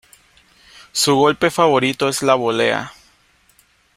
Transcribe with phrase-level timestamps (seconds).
[0.93, 2.91] Su golpe favorito es la volea.